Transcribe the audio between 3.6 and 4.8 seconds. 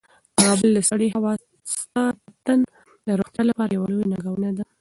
یوه لویه ننګونه ده.